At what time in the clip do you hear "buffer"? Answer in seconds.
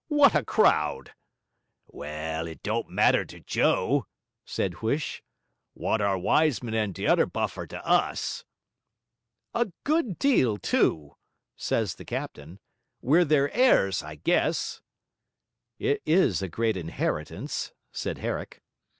7.27-7.67